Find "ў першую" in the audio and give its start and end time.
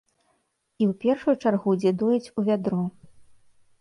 0.85-1.35